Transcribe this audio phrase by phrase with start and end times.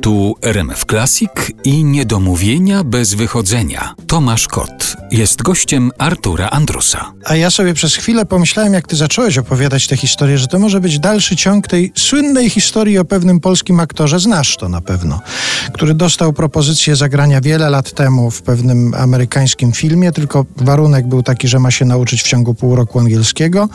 [0.00, 1.30] Tu RMF Classic
[1.64, 3.94] i niedomówienia bez wychodzenia.
[4.06, 7.12] Tomasz Kot jest gościem Artura Andrusa.
[7.24, 10.80] A ja sobie przez chwilę pomyślałem, jak ty zacząłeś opowiadać tę historię, że to może
[10.80, 15.20] być dalszy ciąg tej słynnej historii o pewnym polskim aktorze, znasz to na pewno,
[15.72, 21.48] który dostał propozycję zagrania wiele lat temu w pewnym amerykańskim filmie, tylko warunek był taki,
[21.48, 23.68] że ma się nauczyć w ciągu pół roku angielskiego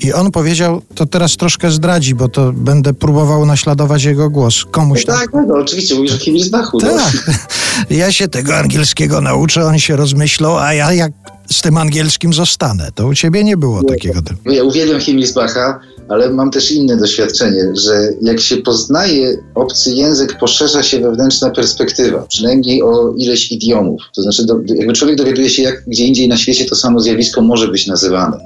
[0.00, 4.64] i on powiedział, to teraz troszkę zdradzi, bo to będę próbował naśladować jego głos.
[4.70, 5.18] Komuś tam...
[5.18, 6.78] Tak, no, oczywiście, mówisz o kimś z Bachu.
[6.82, 6.96] No.
[6.96, 7.30] Tak.
[7.90, 11.12] Ja się tego angielskiego nauczę, on się rozmyślą, a ja jak
[11.50, 12.88] z tym angielskim zostanę.
[12.94, 14.20] To u ciebie nie było takiego.
[14.46, 20.82] Ja uwielbiam Himmelsbacha, ale mam też inne doświadczenie, że jak się poznaje obcy język, poszerza
[20.82, 24.02] się wewnętrzna perspektywa, przynajmniej o ileś idiomów.
[24.14, 27.40] To znaczy, do, jakby człowiek dowiaduje się, jak gdzie indziej na świecie to samo zjawisko
[27.40, 28.38] może być nazywane.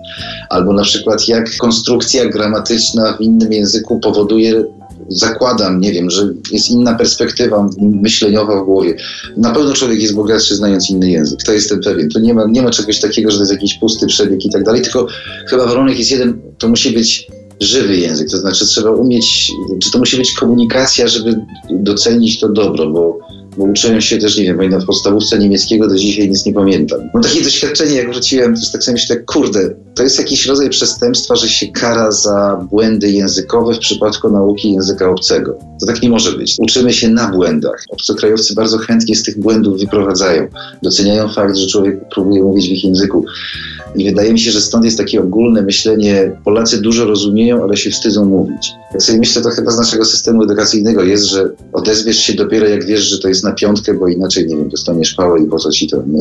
[0.51, 4.65] Albo na przykład, jak konstrukcja gramatyczna w innym języku powoduje
[5.11, 8.97] zakładam, nie wiem, że jest inna perspektywa myśleniowa w głowie.
[9.37, 12.09] Na pewno człowiek jest bogatszy znając inny język, to jestem pewien.
[12.09, 14.65] To nie ma, nie ma czegoś takiego, że to jest jakiś pusty przebieg i tak
[14.65, 15.07] dalej, tylko
[15.49, 17.29] chyba warunek jest jeden, to musi być
[17.61, 21.41] żywy język, to znaczy trzeba umieć, czy to musi być komunikacja, żeby
[21.71, 23.19] docenić to dobro, bo
[23.59, 27.01] bo uczyłem się też, nie wiem, pamiętam w podstawówce niemieckiego, do dzisiaj nic nie pamiętam.
[27.15, 31.37] Mam takie doświadczenie, jak wróciłem, to tak sobie myślę, kurde, to jest jakiś rodzaj przestępstwa,
[31.37, 35.59] że się kara za błędy językowe w przypadku nauki języka obcego.
[35.81, 36.57] To tak nie może być.
[36.59, 37.85] Uczymy się na błędach.
[37.91, 40.49] Obcokrajowcy bardzo chętnie z tych błędów wyprowadzają.
[40.83, 43.25] Doceniają fakt, że człowiek próbuje mówić w ich języku.
[43.97, 47.91] I wydaje mi się, że stąd jest takie ogólne myślenie, Polacy dużo rozumieją, ale się
[47.91, 48.73] wstydzą mówić.
[48.93, 52.87] Jak sobie myślę, to chyba z naszego systemu edukacyjnego jest, że odezwiesz się dopiero jak
[52.87, 55.71] wiesz, że to jest na piątkę, bo inaczej, nie wiem, dostaniesz pałę i po co
[55.71, 55.97] ci to.
[56.07, 56.19] Nie?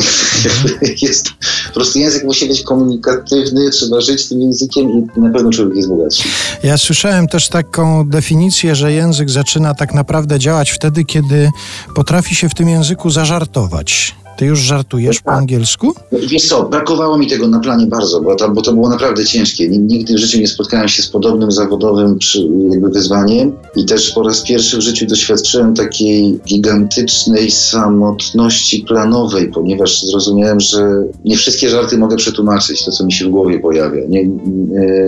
[1.08, 1.28] jest,
[1.68, 5.90] po prostu język musi być komunikatywny, trzeba żyć tym językiem i na pewno człowiek jest
[5.90, 6.24] bogatszy.
[6.64, 11.52] Ja słyszałem też taką definicję, że język zaczyna tak naprawdę działać wtedy, kiedy
[11.96, 14.16] potrafi się w tym języku zażartować.
[14.40, 15.94] Ty już żartujesz po angielsku?
[16.12, 19.70] Wiesz co, brakowało mi tego na planie bardzo, bo to, bo to było naprawdę ciężkie.
[19.70, 24.24] Nigdy w życiu nie spotkałem się z podobnym zawodowym przy, jakby wyzwaniem i też po
[24.24, 31.98] raz pierwszy w życiu doświadczyłem takiej gigantycznej samotności planowej, ponieważ zrozumiałem, że nie wszystkie żarty
[31.98, 34.02] mogę przetłumaczyć, to co mi się w głowie pojawia.
[34.10, 34.30] Nie,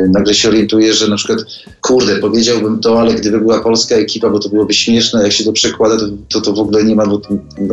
[0.10, 1.40] nagle się orientuję, że na przykład,
[1.82, 5.54] kurde, powiedziałbym to, ale gdyby była polska ekipa, bo to byłoby śmieszne, jak się to
[5.54, 7.22] przekłada, to to, to w ogóle nie ma, bo,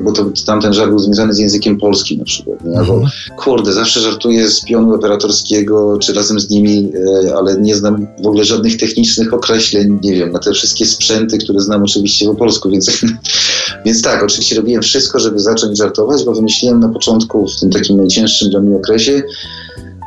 [0.03, 2.65] bo to, tamten żart był związany z językiem polskim na przykład.
[2.65, 2.79] Nie?
[2.79, 3.11] Albo mhm.
[3.39, 6.93] kurde, zawsze żartuję z pionu operatorskiego, czy razem z nimi,
[7.27, 11.39] e, ale nie znam w ogóle żadnych technicznych określeń, nie wiem, na te wszystkie sprzęty,
[11.39, 12.91] które znam oczywiście po polsku, więc,
[13.87, 17.97] więc tak, oczywiście robiłem wszystko, żeby zacząć żartować, bo wymyśliłem na początku, w tym takim
[17.97, 19.23] najcięższym dla mnie okresie,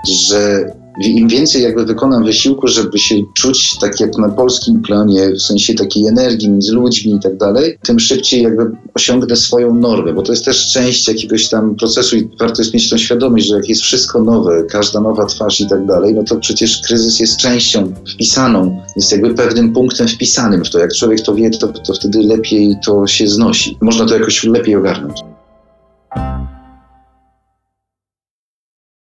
[0.09, 0.71] że
[1.09, 5.73] im więcej jakby wykonam wysiłku, żeby się czuć tak jak na polskim planie, w sensie
[5.73, 10.31] takiej energii między ludźmi i tak dalej, tym szybciej jakby osiągnę swoją normę, bo to
[10.31, 13.81] jest też część jakiegoś tam procesu i warto jest mieć tą świadomość, że jak jest
[13.81, 18.81] wszystko nowe, każda nowa twarz i tak dalej, no to przecież kryzys jest częścią wpisaną,
[18.95, 20.79] jest jakby pewnym punktem wpisanym w to.
[20.79, 23.77] Jak człowiek to wie, to, to wtedy lepiej to się znosi.
[23.81, 25.30] Można to jakoś lepiej ogarnąć.